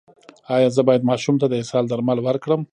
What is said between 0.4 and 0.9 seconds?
ایا زه